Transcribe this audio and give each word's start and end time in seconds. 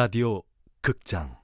라디오 0.00 0.42
극장. 0.80 1.36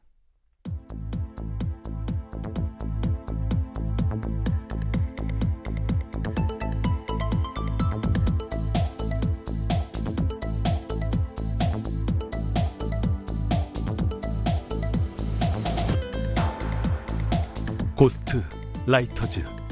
고스트 17.96 18.40
라이터즈 18.86 19.63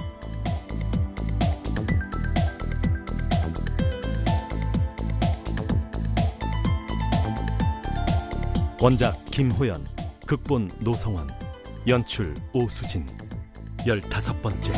원작 8.82 9.24
김호연, 9.26 9.80
극본 10.26 10.68
노성원, 10.80 11.28
연출 11.86 12.34
오수진, 12.52 13.06
열다섯 13.86 14.42
번째. 14.42 14.72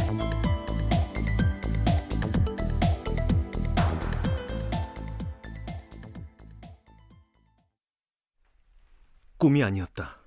꿈이 9.39 9.65
아니었다. 9.65 10.19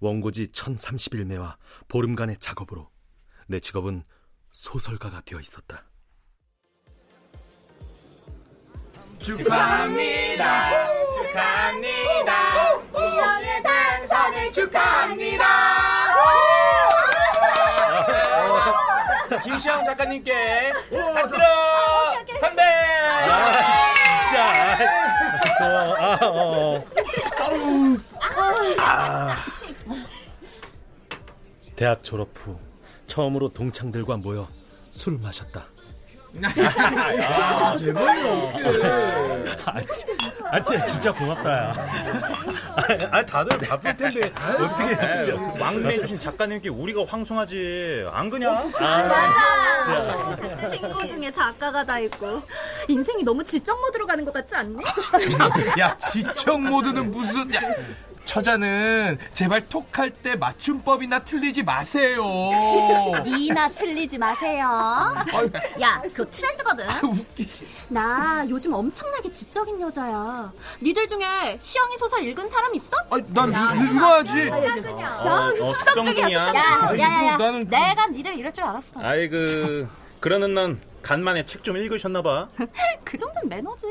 원고지 0.00 0.48
1031매와 0.48 1.56
보름간의 1.86 2.38
작업으로 2.40 2.90
내 3.46 3.60
직업은 3.60 4.02
소설가가 4.50 5.20
되어 5.20 5.38
있었다. 5.38 5.84
축하합니다. 9.20 10.88
축하합니다. 11.12 12.53
시연의 13.24 13.62
당선을 13.62 14.52
축하합니다. 14.52 15.44
김시영 19.42 19.82
작가님께 19.84 20.72
한 21.14 21.28
들어 21.28 21.44
한배 22.40 22.62
진짜. 24.28 24.78
아, 25.60 26.18
어. 26.26 26.84
아. 28.78 29.36
대학 31.76 32.02
졸업 32.02 32.28
후 32.34 32.58
처음으로 33.06 33.48
동창들과 33.48 34.18
모여 34.18 34.48
술을 34.90 35.18
마셨다. 35.18 35.66
아, 36.42 37.76
제발요 37.76 38.52
아, 39.66 39.80
지- 39.82 40.04
아, 40.50 40.60
진짜, 40.62 40.84
진짜 40.86 41.12
고맙다, 41.12 41.50
야. 41.52 41.72
아, 42.76 43.16
아, 43.18 43.24
다들 43.24 43.58
바쁠 43.58 43.96
텐데, 43.96 44.32
어떻게. 44.58 45.32
왕래 45.60 45.98
주신 46.00 46.18
작가님께 46.18 46.68
우리가 46.70 47.04
황송하지 47.06 48.06
안 48.12 48.28
그냐? 48.30 48.50
맞아. 48.80 50.66
친구 50.68 51.06
중에 51.06 51.30
작가가 51.30 51.84
다 51.84 51.98
있고 52.00 52.42
인생이 52.88 53.22
너무 53.22 53.44
지적 53.44 53.80
모드로 53.80 54.06
가는 54.06 54.24
것 54.24 54.32
같지 54.34 54.54
않니? 54.56 54.76
야 55.78 55.96
지적 55.96 56.60
모드는 56.60 57.10
무슨 57.10 57.52
야 57.54 57.60
처자는 58.24 59.18
제발 59.32 59.68
톡할 59.68 60.10
때 60.10 60.34
맞춤법이나 60.36 61.20
틀리지 61.20 61.62
마세요 61.62 62.24
니나 63.24 63.68
틀리지 63.68 64.18
마세요. 64.18 65.14
야, 65.80 66.00
그거 66.14 66.24
트렌드거든. 66.30 66.86
웃기지 67.02 67.66
나 67.88 68.44
요즘 68.48 68.72
엄청나게 68.74 69.30
지적인 69.30 69.80
여자야. 69.80 70.50
니들 70.82 71.06
중에 71.06 71.58
시영이 71.60 71.96
소설 71.98 72.22
읽은 72.24 72.48
사람 72.48 72.74
있어? 72.74 72.96
아니 73.10 73.22
난 73.28 73.52
야, 73.52 73.72
읽- 73.74 73.90
읽어야지 73.92 74.50
어, 74.50 75.52
어 75.60 75.74
숙성 75.74 76.04
중이야. 76.04 76.30
야, 76.32 76.54
야, 76.54 76.98
야, 76.98 77.26
야. 77.26 77.36
나는- 77.36 77.68
내가 77.68 78.06
니들 78.08 78.34
이럴 78.36 78.52
줄 78.52 78.64
알았어. 78.64 79.00
아이 79.02 79.28
그 79.28 79.88
그러는 80.20 80.54
넌 80.54 80.80
간만에 81.02 81.44
책 81.46 81.62
좀 81.62 81.76
읽으셨나 81.76 82.22
봐. 82.22 82.48
그 83.04 83.16
정도는 83.18 83.48
매너지. 83.48 83.86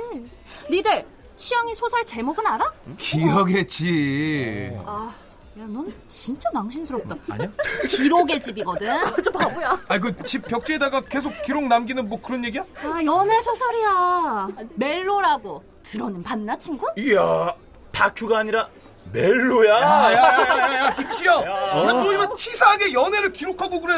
니들 0.70 1.06
시영이 1.44 1.76
소설 1.76 2.06
제목은 2.06 2.48
알아? 2.48 2.72
기억했지 2.98 4.72
아, 4.86 5.14
야, 5.60 5.64
넌 5.68 5.94
진짜 6.08 6.50
망신스럽다. 6.54 7.16
아니야? 7.30 7.52
기록의 7.86 8.40
집이거든. 8.42 8.88
저 9.22 9.30
바보야. 9.30 9.78
아니 9.90 10.00
그 10.02 10.24
집 10.26 10.48
벽지에다가 10.48 11.02
계속 11.02 11.34
기록 11.46 11.66
남기는 11.68 12.08
뭐 12.08 12.22
그런 12.22 12.46
얘기야? 12.46 12.64
아, 12.82 13.02
연애 13.04 13.42
소설이야. 13.42 14.48
멜로라고. 14.76 15.62
들어는 15.84 16.24
봤나, 16.24 16.58
친구? 16.58 16.88
이야 16.96 17.54
다큐가 17.92 18.40
아니라 18.40 18.70
멜로야. 19.12 19.74
야 19.82 20.14
야 20.14 20.48
야야 20.48 20.94
김치야 20.96 21.42
난너 21.42 22.14
이만 22.14 22.38
치사하게 22.38 22.94
연애를 22.94 23.34
기록하고 23.34 23.82
그래 23.82 23.94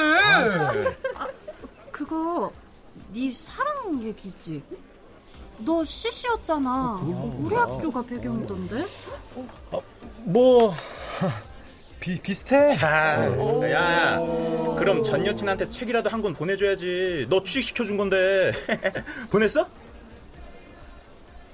그거 1.91 2.51
네 3.13 3.31
사랑 3.31 4.01
얘기지. 4.01 4.63
너 5.59 5.83
CC였잖아. 5.83 6.99
우리 7.39 7.55
학교가 7.55 8.01
배경이던데. 8.03 8.83
뭐, 10.25 10.73
비, 11.99 12.19
비슷해. 12.21 12.75
자, 12.75 13.25
야, 13.71 14.19
그럼 14.77 15.01
전 15.01 15.25
여친한테 15.25 15.69
책이라도 15.69 16.09
한 16.09 16.21
권 16.21 16.33
보내줘야지. 16.33 17.27
너 17.29 17.41
취직시켜 17.43 17.83
준 17.85 17.97
건데. 17.97 18.51
보냈어? 19.31 19.67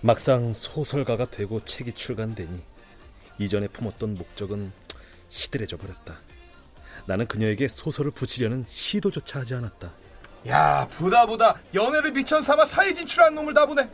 막상 0.02 0.52
소설가가 0.54 1.26
되고 1.26 1.64
책이 1.64 1.94
출간되니 1.94 2.64
이전에 3.38 3.68
품었던 3.68 4.16
목적은 4.16 4.72
시들해져 5.30 5.78
버렸다. 5.78 6.20
나는 7.06 7.28
그녀에게 7.28 7.68
소설을 7.68 8.12
붙이려는 8.12 8.66
시도조차 8.68 9.42
하지 9.42 9.54
않았다. 9.56 9.92
야 10.48 10.88
보다 10.88 11.26
보다 11.26 11.56
연애를 11.74 12.12
미천 12.12 12.42
삼아 12.42 12.66
사회 12.66 12.94
진출한 12.94 13.36
놈을 13.36 13.54
다 13.54 13.66
보네 13.66 13.90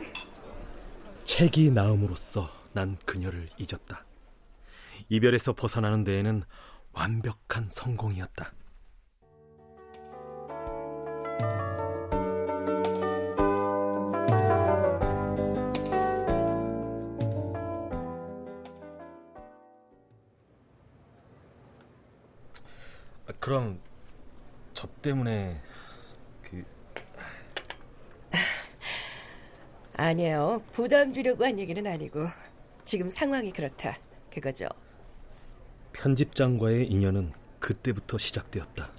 책이 1.24 1.70
나음으로써 1.72 2.50
난 2.72 2.96
그녀를 3.04 3.48
잊었다. 3.58 4.06
이별에서 5.10 5.52
벗어나는 5.52 6.04
데에는 6.04 6.42
완벽한 6.92 7.68
성공이었다. 7.68 8.52
아, 23.26 23.32
그럼 23.38 23.78
저 24.72 24.86
때문에 25.02 25.60
아니에요. 29.98 30.62
부담 30.72 31.12
주려고 31.12 31.44
한 31.44 31.58
얘기는 31.58 31.84
아니고 31.84 32.28
지금 32.84 33.10
상황이 33.10 33.50
그렇다. 33.52 33.98
그거죠. 34.32 34.66
편집장과의 35.92 36.86
인연은 36.86 37.32
그때부터 37.58 38.16
시작되었다. 38.16 38.90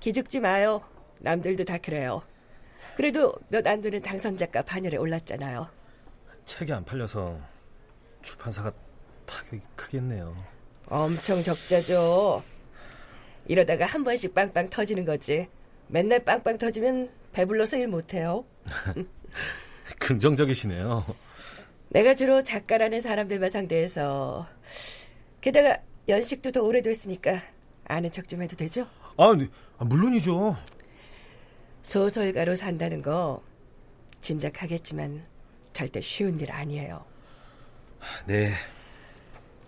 기죽지 0.00 0.40
마요. 0.40 0.80
남들도 1.20 1.64
다 1.64 1.76
그래요. 1.78 2.22
그래도 2.96 3.34
몇 3.48 3.66
안 3.66 3.80
되는 3.82 4.00
당선작가 4.00 4.62
반열에 4.62 4.96
올랐잖아요. 4.96 5.68
책이 6.46 6.72
안 6.72 6.84
팔려서 6.84 7.38
출판사가 8.22 8.72
타격이 9.26 9.60
크겠네요. 9.76 10.34
엄청 10.86 11.42
적자죠. 11.42 12.42
이러다가 13.46 13.84
한 13.84 14.02
번씩 14.02 14.34
빵빵 14.34 14.70
터지는 14.70 15.04
거지. 15.04 15.48
맨날 15.88 16.24
빵빵 16.24 16.56
터지면 16.56 17.10
배불러서 17.32 17.76
일 17.76 17.88
못해요. 17.88 18.44
긍정적이시네요. 19.98 21.04
내가 21.90 22.14
주로 22.14 22.42
작가라는 22.42 23.00
사람들만 23.00 23.50
상대해서 23.50 24.46
게다가 25.40 25.78
연식도 26.08 26.52
더 26.52 26.62
오래됐으니까 26.62 27.40
아는 27.84 28.10
척 28.10 28.28
좀 28.28 28.42
해도 28.42 28.56
되죠? 28.56 28.86
아, 29.16 29.34
네. 29.36 29.48
아, 29.78 29.84
물론이죠. 29.84 30.56
소설가로 31.82 32.54
산다는 32.54 33.02
거 33.02 33.42
짐작하겠지만 34.20 35.24
절대 35.72 36.00
쉬운 36.00 36.38
일 36.40 36.52
아니에요. 36.52 37.04
네. 38.26 38.52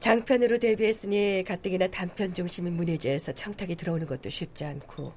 장편으로 0.00 0.58
데뷔했으니 0.58 1.44
가뜩이나 1.46 1.88
단편 1.88 2.34
중심인 2.34 2.74
문예지에서 2.74 3.32
청탁이 3.32 3.74
들어오는 3.76 4.06
것도 4.06 4.28
쉽지 4.28 4.64
않고 4.64 5.12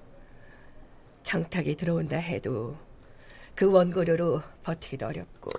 청탁이 1.23 1.75
들어온다 1.75 2.17
해도 2.17 2.77
그 3.57 3.65
원고료로 3.71 4.44
버티기도 4.62 5.07
어렵고 5.07 5.50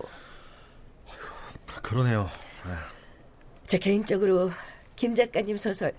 그러네요. 1.83 2.31
제 3.67 3.77
개인적으로 3.77 4.53
김 4.95 5.17
작가님 5.17 5.57
소설 5.57 5.93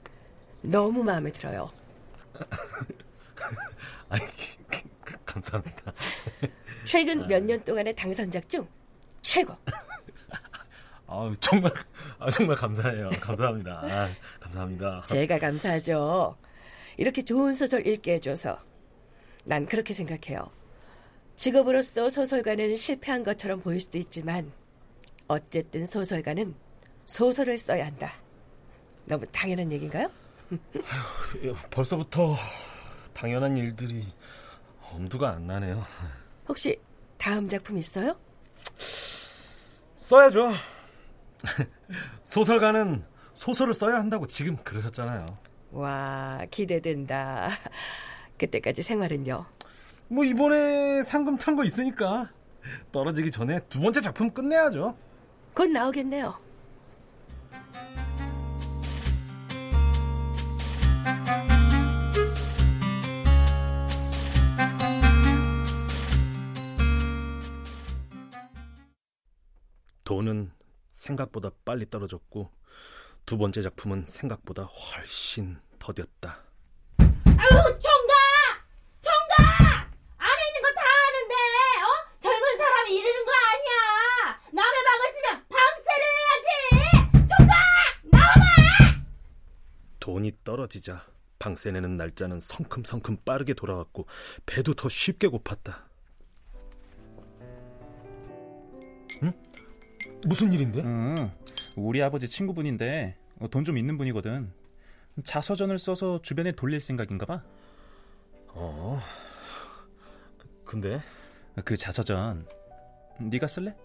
너무 0.62 1.04
마음에 1.04 1.30
들어요. 1.30 1.70
아이, 4.10 4.22
감사합니다. 5.26 5.92
최근 6.86 7.28
몇 7.28 7.44
년 7.44 7.62
동안의 7.66 7.94
당선작 7.98 8.48
중 8.48 8.66
최고. 9.22 9.54
아 11.06 11.34
정말 11.42 11.74
아, 12.18 12.30
정말 12.32 12.56
감사해요. 12.56 13.10
감사합니다. 13.20 13.72
아, 13.84 14.10
감사합니다. 14.40 15.04
제가 15.06 15.38
감사하죠. 15.38 16.38
이렇게 16.96 17.24
좋은 17.26 17.56
소설 17.56 17.86
읽게 17.86 18.14
해줘서 18.14 18.58
난 19.44 19.66
그렇게 19.66 19.94
생각해요. 19.94 20.50
직업으로서 21.40 22.10
소설가는 22.10 22.76
실패한 22.76 23.24
것처럼 23.24 23.62
보일 23.62 23.80
수도 23.80 23.98
있지만 23.98 24.52
어쨌든 25.30 25.86
소설가는 25.86 26.54
소설을 27.06 27.58
써야 27.58 27.86
한다. 27.86 28.12
너무 29.06 29.26
당연한 29.28 29.72
얘기인가요? 29.72 30.12
아휴, 30.52 31.56
벌써부터 31.72 32.36
당연한 33.14 33.56
일들이 33.56 34.06
엄두가 34.92 35.30
안 35.30 35.48
나네요. 35.48 35.82
혹시 36.50 36.78
다음 37.18 37.48
작품 37.48 37.78
있어요? 37.78 38.20
써야죠. 39.96 40.52
소설가는 42.26 43.06
소설을 43.36 43.74
써야 43.74 43.96
한다고 43.96 44.28
지금 44.28 44.58
그러셨잖아요. 44.58 45.26
와, 45.72 46.46
기대된다. 46.52 47.50
그때까지 48.38 48.82
생활은요? 48.82 49.46
뭐 50.10 50.24
이번에 50.24 51.04
상금 51.04 51.38
탄 51.38 51.56
거 51.56 51.64
있으니까 51.64 52.32
떨어지기 52.92 53.32
전에 53.32 53.60
두 53.70 53.80
번째 53.80 54.02
작품 54.02 54.32
끝내야죠. 54.32 54.96
곧 55.54 55.66
나오겠네요. 55.70 56.36
돈은 70.04 70.52
생각보다 70.92 71.52
빨리 71.64 71.90
떨어졌고 71.90 72.50
두 73.26 73.38
번째 73.38 73.62
작품은 73.62 74.06
생각보다 74.06 74.64
훨씬 74.64 75.58
더뎠다. 75.78 76.42
아유, 77.00 77.80
총 77.80 77.99
떨어지자 90.64 91.06
방세 91.38 91.72
내는 91.72 91.96
날짜는 91.96 92.40
성큼성큼 92.42 93.18
빠르게 93.24 93.54
돌아왔고 93.54 94.08
배도 94.46 94.74
더 94.74 94.90
쉽게 94.90 95.30
고팠다. 95.30 95.84
응? 99.24 99.32
무슨 100.28 100.52
일인데? 100.52 100.82
음, 100.82 101.16
우리 101.78 102.02
아버지 102.04 102.28
친구분인데 102.30 103.16
돈 103.52 103.64
좀 103.64 103.78
있는 103.78 103.98
분이거든. 103.98 104.52
자서전을 105.24 105.80
써서 105.80 106.22
주변에 106.22 106.52
돌릴 106.52 106.82
생각인가 106.82 107.26
봐. 107.26 107.42
어. 108.50 109.00
근데 110.66 111.00
그 111.64 111.78
자서전 111.78 112.46
네가 113.22 113.48
쓸래? 113.48 113.76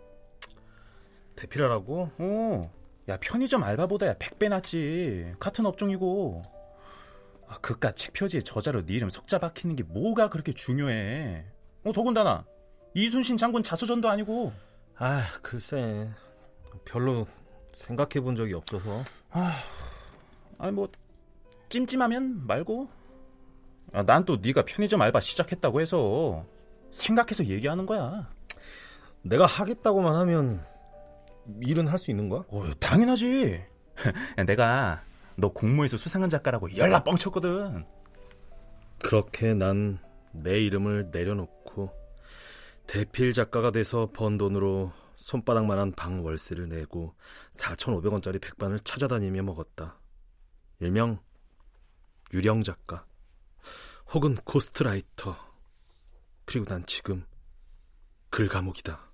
대필하라고? 1.37 2.11
오, 2.19 2.71
야 3.09 3.17
편의점 3.21 3.63
알바보다야 3.63 4.15
100배 4.15 4.49
낫지. 4.49 5.35
같은 5.39 5.67
업종이고. 5.67 6.43
아, 7.49 7.59
그깟 7.61 7.95
책 7.97 8.13
표지에 8.15 8.41
저자로 8.41 8.85
네 8.85 8.95
이름 8.95 9.11
속자 9.11 9.39
박히는 9.39 9.77
게 9.77 9.83
뭐가 9.85 10.29
그렇게 10.31 10.53
중요해. 10.53 11.45
어, 11.85 11.93
더군다나 11.93 12.45
이순신 12.95 13.37
장군 13.37 13.63
자서전도 13.63 14.09
아니고. 14.09 14.53
아, 14.97 15.23
글쎄. 15.43 16.09
별로 16.85 17.27
생각해 17.75 18.21
본 18.23 18.35
적이 18.37 18.55
없어서. 18.55 19.03
아, 19.31 19.53
아니 20.59 20.73
뭐 20.73 20.89
찜찜하면 21.69 22.47
말고. 22.47 22.89
아, 23.93 24.03
난또 24.03 24.39
네가 24.43 24.65
편의점 24.65 25.01
알바 25.03 25.21
시작했다고 25.21 25.81
해서 25.81 26.45
생각해서 26.91 27.45
얘기하는 27.47 27.87
거야. 27.87 28.29
내가 29.23 29.47
하겠다고만 29.47 30.17
하면 30.17 30.65
일은 31.61 31.87
할 31.89 31.99
수 31.99 32.11
있는 32.11 32.29
거야? 32.29 32.43
어, 32.49 32.71
당연하지. 32.81 33.63
내가 34.47 35.03
너 35.37 35.49
공모에서 35.49 35.97
수상한 35.97 36.31
작가라고 36.31 36.77
연락 36.77 37.05
뻥쳤거든. 37.05 37.85
그렇게 39.03 39.55
난 39.55 39.99
내 40.35 40.59
이름을 40.59 41.11
내려놓고 41.13 41.91
대필 42.87 43.33
작가가 43.33 43.71
돼서 43.71 44.11
번 44.13 44.37
돈으로 44.37 44.93
손바닥만한 45.17 45.93
방 45.93 46.25
월세를 46.25 46.69
내고 46.69 47.15
4,500원짜리 47.53 48.43
백반을 48.43 48.81
찾아다니며 48.81 49.43
먹었다. 49.45 49.99
일명 50.81 51.21
유령 52.33 52.63
작가 52.63 53.07
혹은 54.13 54.35
고스트라이터 54.35 55.37
그리고 56.45 56.67
난 56.67 56.85
지금 56.85 57.25
글 58.29 58.49
감옥이다. 58.49 59.14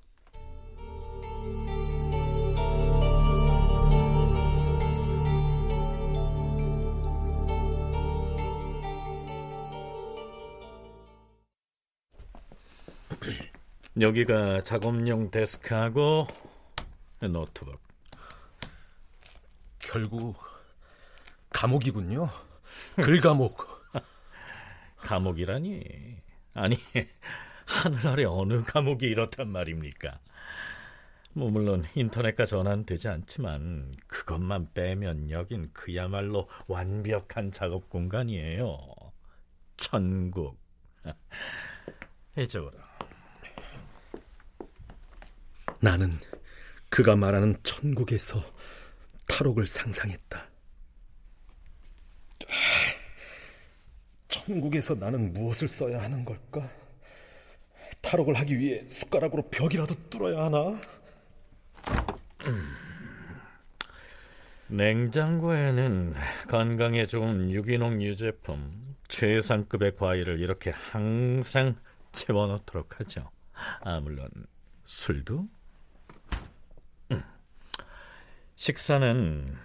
여기가 13.99 14.61
작업용 14.61 15.31
데스크하고 15.31 16.29
노트북. 17.21 17.81
결국 19.81 20.37
감옥이군요. 21.51 22.31
글 22.97 23.21
감옥. 23.21 23.67
감옥이라니. 24.99 25.83
아니, 26.55 26.77
하늘 27.67 28.07
아래 28.07 28.25
어느 28.25 28.63
감옥이 28.63 29.07
이렇단 29.07 29.49
말입니까? 29.49 30.21
뭐 31.33 31.51
물론 31.51 31.83
인터넷과 31.95 32.45
전화는 32.45 32.87
되지 32.87 33.09
않지만 33.09 33.95
그것만 34.07 34.69
빼면 34.73 35.31
여긴 35.31 35.71
그야말로 35.73 36.49
완벽한 36.69 37.51
작업 37.51 37.89
공간이에요. 37.91 38.79
천국. 39.77 40.61
이쪽으로. 42.39 42.90
나는 45.81 46.19
그가 46.91 47.17
말하는 47.17 47.57
천국에서 47.63 48.43
탈옥을 49.29 49.67
상상했다. 49.67 50.49
천국에서 54.29 54.95
나는 54.95 55.33
무엇을 55.33 55.69
써야 55.69 56.03
하는 56.03 56.25
걸까? 56.25 56.69
탈옥을 58.03 58.35
하기 58.41 58.59
위해 58.59 58.87
숟가락으로 58.89 59.49
벽이라도 59.51 59.95
뚫어야 60.11 60.45
하나? 60.45 60.81
냉장고에는 64.69 66.15
건강에 66.49 67.07
좋은 67.07 67.51
유기농 67.51 68.03
유제품, 68.03 68.73
최상급의 69.09 69.97
과일을 69.97 70.41
이렇게 70.41 70.71
항상 70.71 71.77
채워놓도록 72.13 73.01
하죠. 73.01 73.31
아, 73.81 74.01
물론 74.01 74.29
술도 74.85 75.49
식사는 78.61 79.57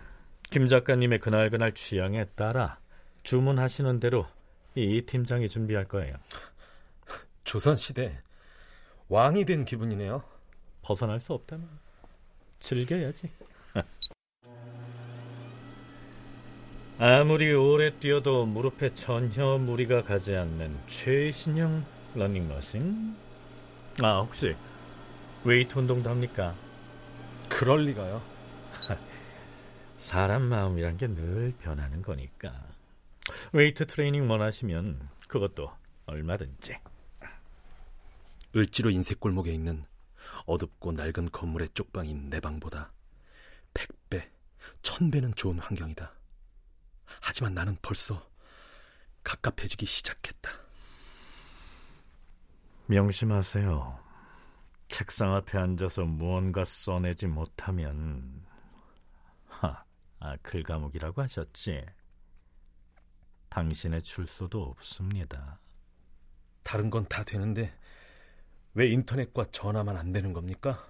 김 0.50 0.68
작가님의 0.68 1.20
그날그날 1.20 1.74
취향에 1.74 2.24
따라 2.36 2.80
주문하시는 3.24 4.00
대로 4.00 4.26
이 4.74 5.02
팀장이 5.02 5.50
준비할 5.50 5.84
거예요. 5.84 6.16
조선 7.44 7.76
시대 7.76 8.18
왕이 9.10 9.44
된 9.44 9.66
기분이네요. 9.66 10.24
벗어날 10.82 11.20
수 11.20 11.34
없다면 11.34 11.68
즐겨야지. 12.60 13.30
아무리 16.98 17.52
오래 17.54 17.92
뛰어도 18.00 18.46
무릎에 18.46 18.94
전혀 18.94 19.58
무리가 19.58 20.04
가지 20.04 20.34
않는 20.38 20.74
최신형 20.88 21.84
러닝머신. 22.16 23.14
아 24.02 24.20
혹시 24.22 24.56
웨이트 25.44 25.80
운동도 25.80 26.10
합니까? 26.10 26.56
그럴 27.50 27.84
리가요. 27.84 28.35
사람 30.06 30.44
마음이란 30.44 30.98
게 30.98 31.08
늘 31.08 31.52
변하는 31.60 32.04
거니까. 32.04 32.54
웨이트 33.54 33.88
트레이닝 33.88 34.30
원하시면 34.30 35.10
그것도 35.28 35.72
얼마든지. 36.06 36.78
을지로 38.56 38.92
인쇄 38.92 39.16
골목에 39.16 39.52
있는 39.52 39.84
어둡고 40.46 40.92
낡은 40.92 41.30
건물의 41.32 41.70
쪽방인 41.74 42.30
내 42.30 42.40
방보다 42.40 42.94
100배, 43.74 44.30
1000배는 44.84 45.36
좋은 45.36 45.58
환경이다. 45.58 46.14
하지만 47.22 47.56
나는 47.56 47.76
벌써 47.82 48.30
갑갑해지기 49.24 49.88
시작했다. 49.88 50.52
명심하세요. 52.86 54.00
책상 54.88 55.34
앞에 55.34 55.58
앉아서 55.58 56.04
무언가 56.04 56.64
써내지 56.64 57.26
못하면 57.26 58.45
하, 58.45 58.45
아클 60.32 60.64
감옥이라고 60.64 61.22
하셨지. 61.22 61.86
당신의 63.50 64.02
출소도 64.02 64.62
없습니다. 64.64 65.60
다른 66.64 66.90
건 66.90 67.06
다 67.06 67.24
되는데 67.24 67.74
왜 68.74 68.88
인터넷과 68.90 69.46
전화만 69.52 69.96
안 69.98 70.12
되는 70.12 70.34
겁니까? 70.34 70.86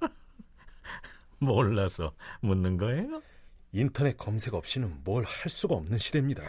몰라서 1.38 2.14
묻는 2.40 2.76
거예요? 2.78 3.22
인터넷 3.72 4.16
검색 4.16 4.54
없이는 4.54 5.02
뭘 5.04 5.24
할 5.24 5.50
수가 5.50 5.74
없는 5.74 5.98
시대입니다. 5.98 6.42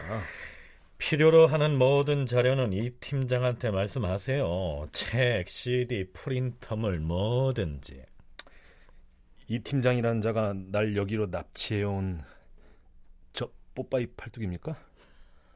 필요로 0.98 1.46
하는 1.48 1.78
모든 1.78 2.26
자료는 2.26 2.74
이 2.74 2.90
팀장한테 3.00 3.70
말씀하세요. 3.70 4.88
책, 4.94 5.48
CD, 5.50 6.12
프린터물 6.14 7.00
뭐든지. 7.00 8.04
이 9.50 9.60
팀장이라는 9.60 10.22
자가 10.22 10.54
날 10.54 10.96
여기로 10.98 11.28
납치해온 11.28 12.20
저 13.32 13.50
뽀빠이 13.74 14.08
팔뚝입니까? 14.08 14.76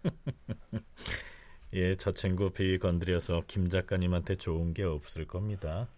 예, 1.74 1.96
저 1.96 2.14
친구 2.14 2.52
비 2.52 2.78
건드려서 2.80 3.44
김 3.48 3.68
작가님한테 3.68 4.36
좋은 4.36 4.74
게 4.74 4.84
없을 4.84 5.28
겁니다. 5.28 5.90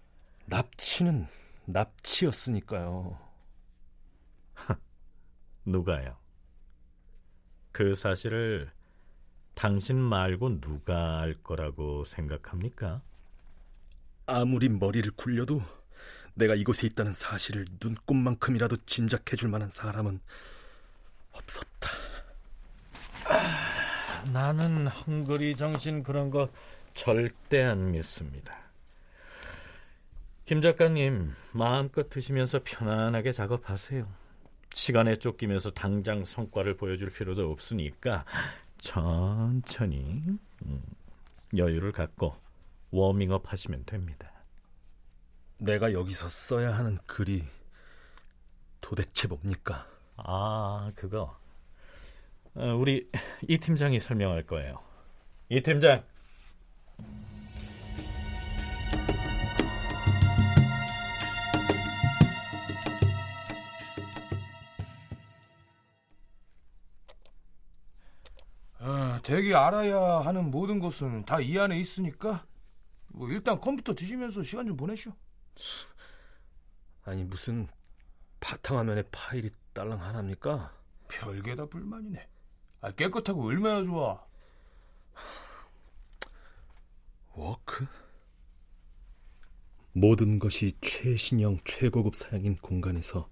납치는 0.48 1.28
납치였으니까요. 1.66 3.20
누가요? 5.66 6.18
그 7.72 7.94
사실을 7.94 8.72
당신 9.54 9.98
말고 9.98 10.62
누가 10.62 11.20
알 11.22 11.34
거라고 11.34 12.04
생각합니까? 12.06 13.04
아무리 14.26 14.70
머리를 14.70 15.12
굴려도 15.12 15.62
내가 16.36 16.56
이곳에 16.56 16.88
있다는 16.88 17.14
사실을 17.14 17.66
눈꼽만큼이라도 17.82 18.78
짐작해 18.86 19.36
줄 19.36 19.50
만한 19.50 19.70
사람은 19.70 20.20
없었다. 21.32 21.90
아, 23.26 24.24
나는 24.32 24.88
헝그리 24.88 25.56
정신 25.56 26.04
그런 26.04 26.30
거 26.30 26.50
절대 26.94 27.64
안 27.64 27.92
믿습니다. 27.92 28.58
김 30.46 30.62
작가님, 30.62 31.34
마음껏 31.52 32.10
드시면서 32.10 32.62
편안하게 32.64 33.32
작업하세요. 33.32 34.08
시간에 34.74 35.16
쫓기면서 35.16 35.72
당장 35.72 36.26
성과를 36.26 36.76
보여줄 36.76 37.12
필요도 37.12 37.50
없으니까 37.50 38.26
천천히 38.80 40.22
음, 40.66 40.82
여유를 41.56 41.92
갖고 41.94 42.36
워밍업 42.92 43.54
하시면 43.54 43.86
됩니다. 43.86 44.33
내가 45.58 45.94
여기서 45.94 46.30
써야 46.30 46.76
하는 46.78 46.98
글이 47.06 47.44
도대체 48.82 49.28
뭡니까? 49.28 49.88
아, 50.18 50.92
그거. 50.96 51.38
어, 52.56 52.76
우리 52.76 53.10
이 53.48 53.58
팀장이 53.58 54.00
설명할 54.00 54.44
거예요. 54.46 54.80
이 55.50 55.62
팀장. 55.62 56.04
아, 68.80 69.20
되게 69.24 69.54
알아야 69.56 70.20
하는 70.20 70.52
모든 70.52 70.80
것은 70.80 71.26
다 71.26 71.40
이 71.40 71.58
안에 71.58 71.78
있으니까 71.80 72.46
뭐 73.08 73.30
일단 73.30 73.60
컴퓨터 73.60 73.94
뒤지면서 73.94 74.44
시간 74.44 74.68
좀 74.68 74.76
보내시오. 74.76 75.14
아니 77.04 77.24
무슨 77.24 77.68
바탕화면에 78.40 79.04
파일이 79.12 79.50
딸랑 79.74 80.02
하나입니까? 80.02 80.74
별게 81.08 81.56
다 81.56 81.66
불만이네. 81.66 82.28
아, 82.82 82.92
깨끗하고 82.92 83.46
얼마나 83.46 83.84
좋아. 83.84 84.26
Work? 87.34 87.88
모든 89.94 90.40
것이 90.40 90.74
최신형 90.82 91.60
최고급 91.66 92.16
사양인 92.16 92.56
공간에서 92.56 93.30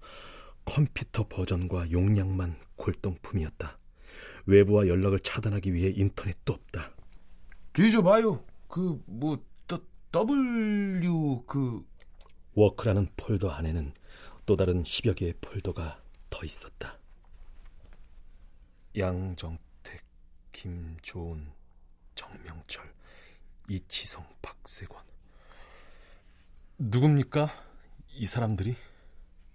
컴퓨터 0.64 1.26
버전과 1.28 1.90
용량만 1.90 2.56
골동품이었다. 2.76 3.76
외부와 4.46 4.86
연락을 4.86 5.20
차단하기 5.20 5.74
위해 5.74 5.92
인터넷도 5.94 6.52
없다. 6.52 6.92
뒤져봐요. 7.72 8.44
그, 8.68 9.02
뭐, 9.06 9.38
W, 10.12 11.42
그. 11.46 11.84
워크라는 12.54 13.08
폴더 13.16 13.50
안에는 13.50 13.94
또 14.46 14.56
다른 14.56 14.82
10여 14.82 15.16
개의 15.16 15.34
폴더가 15.40 16.02
더 16.30 16.44
있었다. 16.44 16.96
양정택, 18.96 20.02
김조은, 20.52 21.52
정명철, 22.14 22.84
이치성, 23.68 24.26
박세권. 24.42 25.02
누굽니까? 26.78 27.48
이 28.10 28.26
사람들이? 28.26 28.76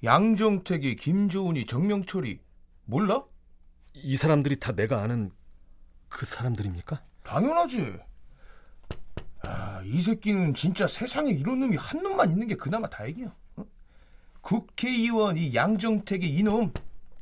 양정택이, 0.04 0.96
김조은이, 0.96 1.66
정명철이. 1.66 2.40
몰라? 2.86 3.26
이 3.94 4.16
사람들이 4.16 4.60
다 4.60 4.72
내가 4.72 5.04
아는 5.04 5.32
그 6.10 6.26
사람들입니까? 6.26 7.04
당연하지. 7.24 8.00
아, 9.48 9.82
이 9.86 10.02
새끼는 10.02 10.54
진짜 10.54 10.88
세상에 10.88 11.32
이런 11.32 11.62
놈이 11.62 11.78
한 11.78 12.04
놈만 12.04 12.30
있는 12.30 12.48
게 12.48 12.56
그나마 12.56 12.90
다행이야. 12.90 13.34
어? 13.56 13.66
국회의원 14.42 15.38
이 15.38 15.56
양정택의 15.56 16.30
이놈 16.30 16.74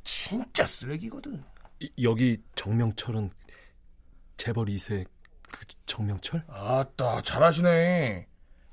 진짜 0.04 0.66
쓰레기거든. 0.66 1.44
이, 1.80 1.92
여기 2.02 2.42
정명철은 2.56 3.30
재벌 4.38 4.66
2세 4.66 5.06
그 5.52 5.66
정명철? 5.86 6.46
아따 6.48 7.22
잘하시네. 7.22 8.28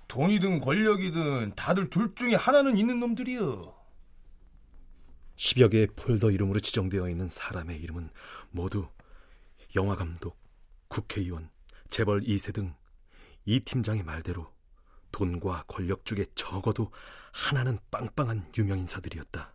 돈이든 0.09 0.61
권력이든 0.61 1.55
다들 1.55 1.91
둘 1.91 2.15
중에 2.15 2.35
하나는 2.35 2.79
있는 2.79 3.01
놈들이여. 3.01 3.83
10여 5.37 5.71
개의 5.71 5.89
폴더 5.89 6.31
이름으로 6.31 6.61
지정되어 6.61 7.09
있는 7.09 7.29
사람의 7.29 7.81
이름은 7.81 8.11
모두 8.51 8.89
영화감독, 9.75 10.39
국회의원, 10.89 11.51
재벌 11.89 12.23
2세 12.23 12.55
등 12.55 12.75
이 13.45 13.61
팀장의 13.61 14.03
말대로 14.05 14.53
돈과 15.11 15.65
권력 15.69 16.05
중에 16.05 16.25
적어도 16.35 16.91
하나는 17.33 17.79
빵빵한 17.91 18.53
유명인사들이었다. 18.57 19.55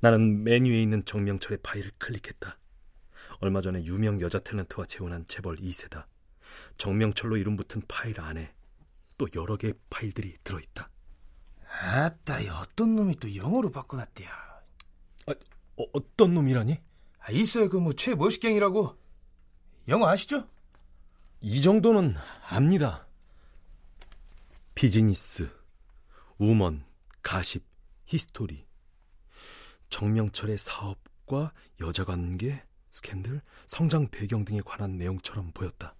나는 0.00 0.44
메뉴에 0.44 0.80
있는 0.82 1.04
정명철의 1.04 1.58
파일을 1.62 1.90
클릭했다. 1.98 2.58
얼마 3.40 3.60
전에 3.60 3.84
유명 3.84 4.20
여자 4.20 4.38
탤런트와 4.38 4.86
재혼한 4.86 5.26
재벌 5.26 5.56
2세다. 5.56 6.04
정명철로 6.78 7.36
이름 7.36 7.56
붙은 7.56 7.82
파일 7.88 8.20
안에 8.20 8.54
또 9.18 9.26
여러 9.34 9.56
개의 9.56 9.74
파일들이 9.90 10.36
들어있다. 10.44 10.90
아따, 11.68 12.38
어떤 12.60 12.96
놈이 12.96 13.16
또 13.16 13.34
영어로 13.34 13.70
바꿔놨대야. 13.70 14.30
아, 15.26 15.34
어, 15.76 16.16
떤 16.16 16.34
놈이라니? 16.34 16.78
아, 17.18 17.30
있어요, 17.32 17.68
그 17.68 17.78
뭐 17.80 17.92
최머시갱이라고. 17.92 18.96
영어 19.88 20.06
아시죠? 20.08 20.48
이 21.48 21.62
정도는 21.62 22.16
압니다. 22.48 23.06
Business, 24.74 25.48
Woman, 26.38 26.84
Gossip, 27.22 27.64
History. 28.04 28.64
정명철의 29.88 30.58
사업과 30.58 31.52
여자 31.80 32.04
관계, 32.04 32.64
스캔들, 32.90 33.42
성장 33.68 34.08
배경 34.08 34.44
등에 34.44 34.60
관한 34.64 34.98
내용처럼 34.98 35.52
보였다. 35.52 35.94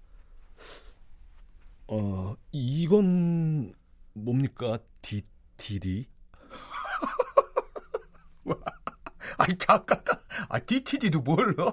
어, 1.86 2.34
이건 2.50 3.72
뭡니까? 4.14 4.80
D, 5.00 5.22
DD? 5.58 6.08
아니, 9.38 9.56
작가가, 9.58 10.20
아, 10.48 10.58
DTD도 10.58 11.20
몰라? 11.20 11.70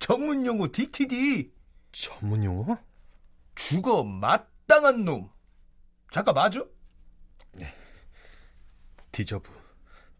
전문 0.00 0.44
용어 0.44 0.68
DTD. 0.70 1.50
전문 1.92 2.44
용어? 2.44 2.76
죽어 3.56 4.04
마땅한 4.04 5.04
놈. 5.04 5.28
작가 6.12 6.32
맞아? 6.32 6.64
네. 7.52 7.74
Deserve, 9.10 9.50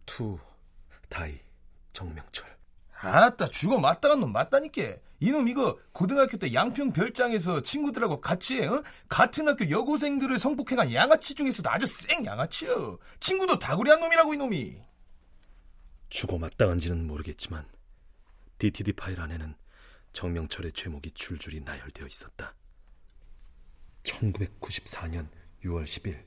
to, 0.05 0.39
die, 1.09 1.39
정명철. 1.93 2.45
아따, 2.99 3.47
죽어 3.49 3.79
마땅한 3.79 4.21
놈 4.21 4.33
맞다니까. 4.33 4.97
이놈 5.21 5.49
이거 5.49 5.79
고등학교 5.93 6.37
때 6.37 6.53
양평 6.53 6.93
별장에서 6.93 7.63
친구들하고 7.63 8.21
같이 8.21 8.63
어? 8.67 8.83
같은 9.09 9.49
학교 9.49 9.71
여고생들을 9.71 10.39
성폭행한 10.39 10.93
양아치 10.93 11.35
중에서도 11.35 11.71
아주 11.71 11.87
쌩 11.87 12.25
양아치여. 12.25 12.99
친구도 13.21 13.59
다구리한 13.59 14.01
놈이라고 14.01 14.35
이놈이. 14.35 14.83
죽어 16.09 16.39
마땅한지는 16.39 17.07
모르겠지만 17.07 17.67
DTD 18.59 18.93
파일 18.93 19.21
안에는 19.21 19.55
정명철의 20.13 20.73
죄목이 20.73 21.11
줄줄이 21.13 21.61
나열되어 21.61 22.07
있었다. 22.07 22.55
1994년 24.07 25.29
6월 25.65 25.85
10일 25.85 26.25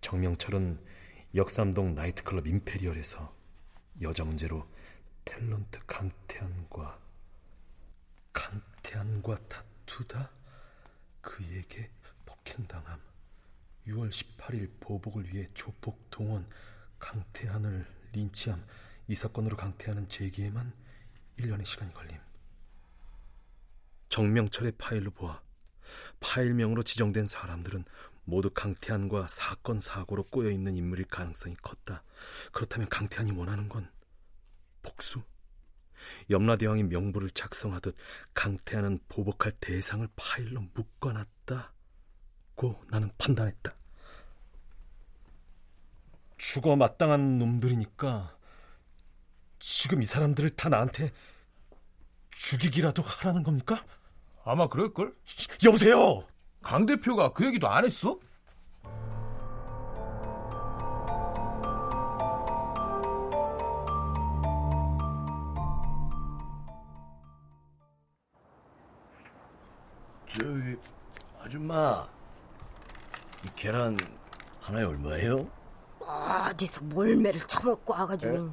정명철은 0.00 0.82
역삼동 1.34 1.94
나이트클럽 1.94 2.46
임페리얼에서 2.46 3.34
여자 4.00 4.24
문제로 4.24 4.66
탤런트 5.24 5.80
강태한과 5.86 6.98
강태한과 8.32 9.36
다투다 9.48 10.30
그에게 11.20 11.90
폭행당함. 12.24 13.00
6월 13.88 14.10
18일 14.10 14.70
보복을 14.80 15.32
위해 15.32 15.48
조폭 15.52 16.10
동원 16.10 16.48
강태한을 16.98 17.86
린치함. 18.12 18.64
이 19.08 19.14
사건으로 19.14 19.56
강태한은 19.56 20.08
재기에만 20.08 20.72
1년의 21.38 21.66
시간이 21.66 21.92
걸림. 21.92 22.18
정명철의 24.08 24.72
파일로 24.78 25.10
보아 25.10 25.42
파일명으로 26.20 26.82
지정된 26.82 27.26
사람들은 27.26 27.84
모두 28.24 28.50
강태한과 28.50 29.26
사건 29.28 29.80
사고로 29.80 30.24
꼬여 30.24 30.50
있는 30.50 30.76
인물일 30.76 31.06
가능성이 31.06 31.56
컸다. 31.62 32.02
그렇다면 32.52 32.88
강태한이 32.88 33.32
원하는 33.32 33.68
건 33.68 33.90
복수? 34.82 35.22
염라대왕이 36.30 36.84
명부를 36.84 37.30
작성하듯 37.30 37.94
강태한은 38.34 39.00
보복할 39.08 39.52
대상을 39.60 40.06
파일로 40.16 40.64
묶어놨다고 40.74 41.70
나는 42.88 43.10
판단했다. 43.18 43.74
죽어 46.38 46.76
마땅한 46.76 47.38
놈들이니까 47.38 48.36
지금 49.58 50.02
이 50.02 50.06
사람들을 50.06 50.50
다 50.50 50.70
나한테 50.70 51.12
죽이기라도 52.30 53.02
하라는 53.02 53.42
겁니까? 53.42 53.84
아마 54.50 54.66
그럴걸? 54.66 55.14
여보세요! 55.64 56.24
강 56.60 56.84
대표가 56.84 57.32
그 57.32 57.46
얘기도 57.46 57.68
안 57.68 57.84
했어? 57.84 58.18
저기 70.28 70.76
아줌마 71.40 72.08
이 73.44 73.48
계란 73.54 73.96
하나에 74.60 74.82
얼마예요? 74.82 75.48
어디서 76.00 76.82
몰매를 76.86 77.40
처먹고 77.42 77.92
와가지고. 77.92 78.52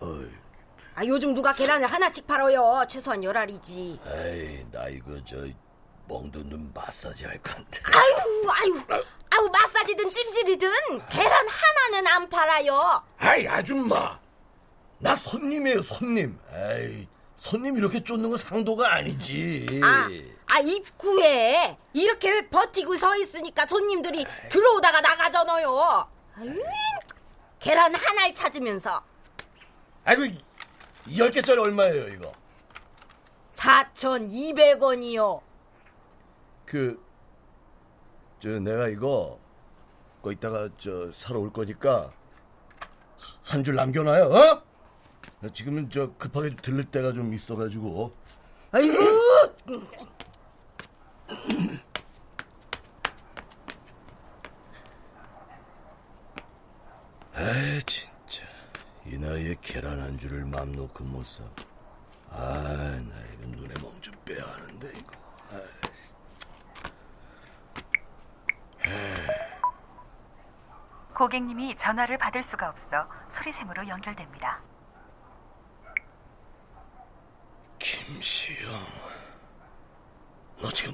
어이, 0.00 0.30
아, 0.96 1.04
요즘 1.04 1.34
누가 1.34 1.52
계란을 1.52 1.86
하나씩 1.86 2.26
팔아요. 2.26 2.86
최소한 2.88 3.22
열 3.22 3.36
알이지. 3.36 4.00
에이 4.06 4.66
나 4.72 4.88
이거 4.88 5.22
저 5.26 5.36
멍드는 6.08 6.72
마사지 6.72 7.26
할 7.26 7.36
건데 7.42 7.80
아유, 7.84 8.48
아유, 8.48 8.82
아유, 9.30 9.48
마사지든 9.52 10.10
찜질이든 10.10 10.70
계란 11.10 11.46
하나는 11.48 12.06
안 12.06 12.26
팔아요. 12.30 13.02
아이 13.18 13.46
아줌마 13.46 14.18
나 14.98 15.14
손님이에요 15.14 15.82
손님 15.82 16.38
에이 16.50 17.06
손님 17.34 17.76
이렇게 17.76 18.02
쫓는 18.02 18.30
건 18.30 18.38
상도가 18.38 18.94
아니지 18.94 19.80
아, 19.82 20.08
아 20.46 20.60
입구에 20.60 21.76
이렇게 21.92 22.48
버티고 22.48 22.96
서 22.96 23.14
있으니까 23.16 23.66
손님들이 23.66 24.24
들어오다가 24.48 25.02
나가잖아요. 25.02 26.08
아유, 26.38 26.62
계란 27.58 27.94
하나를 27.94 28.32
찾으면서 28.32 29.02
아이고 30.04 30.22
열 31.16 31.30
개짜리 31.30 31.58
얼마예요 31.60 32.08
이거 32.08 32.32
4,200원이요. 33.52 35.40
그 36.66 37.00
저 38.38 38.60
내가 38.60 38.88
이거 38.88 39.38
거 40.22 40.30
이따가 40.32 40.68
저 40.76 41.10
사러 41.10 41.40
올 41.40 41.50
거니까 41.52 42.12
한 43.44 43.64
줄 43.64 43.74
남겨놔요 43.76 44.24
어? 44.26 44.62
나 45.40 45.48
지금은 45.52 45.88
저 45.90 46.12
급하게 46.16 46.54
들를 46.56 46.84
때가 46.84 47.12
좀 47.12 47.32
있어가지고 47.32 48.14
아이고, 48.72 48.94
에이 57.36 57.82
진짜 57.86 58.15
이 59.06 59.16
나이에 59.18 59.54
계란 59.60 60.00
한 60.00 60.18
줄을 60.18 60.44
맘 60.44 60.72
놓고 60.72 61.04
못 61.04 61.24
사. 61.26 61.44
아 62.30 62.98
나 63.08 63.14
이거 63.34 63.46
눈에 63.46 63.74
멍 63.80 64.00
좀 64.00 64.12
빼야 64.24 64.42
하는데 64.44 64.92
이거. 64.98 65.12
고객님이 71.14 71.76
전화를 71.78 72.18
받을 72.18 72.42
수가 72.44 72.68
없어 72.68 73.08
소리샘으로 73.32 73.88
연결됩니다. 73.88 74.60
김시영, 77.78 78.72
너 80.60 80.68
지금 80.70 80.92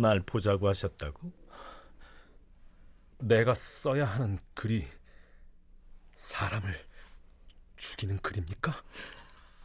날 0.00 0.20
보자고 0.20 0.68
하셨다고? 0.68 1.32
내가 3.18 3.54
써야 3.54 4.06
하는 4.06 4.38
글이 4.54 4.86
사람을 6.14 6.74
죽이는 7.76 8.18
글입니까? 8.18 8.74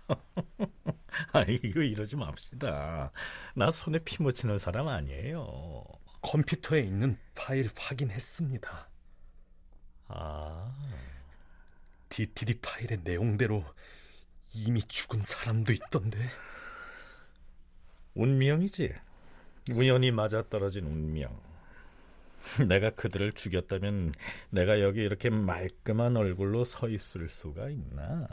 아이고 1.32 1.82
이러지 1.82 2.16
맙시다. 2.18 3.12
나 3.56 3.72
손에 3.72 4.00
피 4.00 4.22
묻히는 4.22 4.60
사람 4.60 4.88
아니에요. 4.88 5.84
컴퓨터에 6.22 6.82
있는 6.82 7.18
파일 7.34 7.70
확인했습니다. 7.76 8.90
아, 10.08 10.76
DTD 12.10 12.60
파일의 12.62 13.00
내용대로 13.04 13.64
이미 14.54 14.82
죽은 14.82 15.24
사람도 15.24 15.74
있던데. 15.74 16.28
운명이지. 18.14 18.94
우연히 19.72 20.12
맞아떨어진 20.12 20.86
운명. 20.86 21.40
내가 22.68 22.92
그들을 22.92 23.32
죽였다면 23.32 24.14
내가 24.50 24.80
여기 24.82 25.02
이렇게 25.02 25.30
말끔한 25.30 26.16
얼굴로 26.16 26.64
서 26.64 26.88
있을 26.88 27.30
수가 27.30 27.70
있나? 27.70 28.28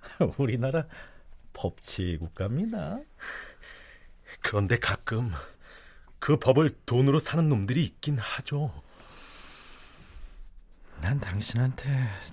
우리나라 0.38 0.86
법치 1.52 2.18
국가입니다. 2.18 3.00
그런데 4.40 4.78
가끔 4.78 5.30
그 6.18 6.38
법을 6.38 6.70
돈으로 6.86 7.18
사는 7.18 7.48
놈들이 7.48 7.84
있긴 7.84 8.18
하죠. 8.18 8.82
난 11.00 11.20
당신한테 11.20 11.84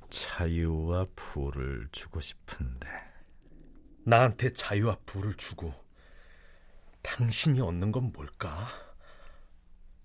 자유와 0.10 1.06
부를 1.16 1.88
주고 1.92 2.22
싶은데 2.22 2.88
나한테 4.06 4.54
자유와 4.54 5.00
부를 5.06 5.34
주고 5.34 5.74
당신이 7.02 7.62
얻는 7.62 7.92
건 7.92 8.12
뭘까? 8.12 8.68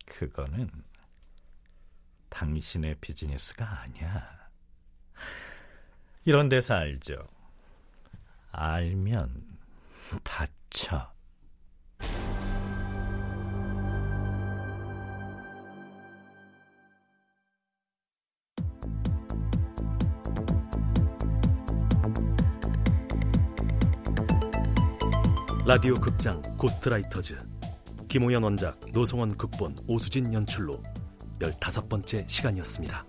그거는 0.07 0.71
당신의 2.29 2.97
비즈니스가 3.01 3.83
아니야. 3.83 4.49
이런 6.25 6.49
데서 6.49 6.75
알죠. 6.75 7.29
알면 8.51 9.59
다쳐. 10.23 11.16
라디오 25.67 25.97
극장 25.97 26.41
고스트라이터즈 26.59 27.37
김호연 28.09 28.45
원작 28.45 28.79
노성원 28.95 29.37
극본 29.37 29.75
오수진 29.89 30.33
연출로 30.33 30.81
열다섯 31.43 31.89
번째 31.89 32.25
시간이었습니다. 32.29 33.05